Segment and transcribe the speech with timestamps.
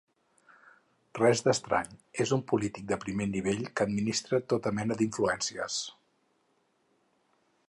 [1.19, 1.91] Res d'estrany
[2.25, 5.81] en un polític de primer nivell que administra tota mena d'influències.